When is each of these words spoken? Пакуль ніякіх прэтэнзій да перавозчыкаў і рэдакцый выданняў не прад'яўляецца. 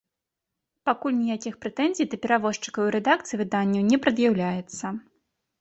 Пакуль 0.89 1.15
ніякіх 1.23 1.59
прэтэнзій 1.65 2.09
да 2.13 2.19
перавозчыкаў 2.23 2.83
і 2.89 2.95
рэдакцый 2.97 3.35
выданняў 3.43 3.87
не 3.91 3.97
прад'яўляецца. 4.07 4.85